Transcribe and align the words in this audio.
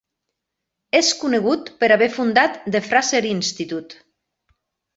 És 0.99 1.11
conegut 1.19 1.69
per 1.83 1.91
haver 1.97 2.09
fundat 2.15 2.59
The 2.77 2.83
Fraser 2.89 3.23
Institute. 3.35 4.05